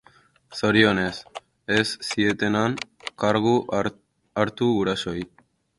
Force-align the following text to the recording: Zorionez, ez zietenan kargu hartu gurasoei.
Zorionez, 0.59 1.11
ez 1.77 1.85
zietenan 2.09 2.75
kargu 3.25 3.55
hartu 3.83 4.75
gurasoei. 4.81 5.29